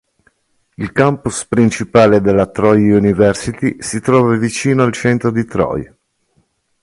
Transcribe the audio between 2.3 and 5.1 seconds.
Troy University si trova vicino al